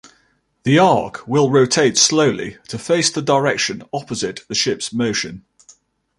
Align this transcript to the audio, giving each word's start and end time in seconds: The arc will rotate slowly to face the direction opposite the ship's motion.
The 0.63 0.79
arc 0.79 1.27
will 1.27 1.51
rotate 1.51 1.95
slowly 1.95 2.57
to 2.69 2.79
face 2.79 3.11
the 3.11 3.21
direction 3.21 3.83
opposite 3.93 4.39
the 4.47 4.55
ship's 4.55 4.91
motion. 4.91 5.45